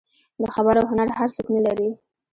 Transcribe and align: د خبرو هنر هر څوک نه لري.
د 0.41 0.43
خبرو 0.55 0.81
هنر 0.89 1.09
هر 1.19 1.29
څوک 1.35 1.47
نه 1.55 1.61
لري. 1.65 1.89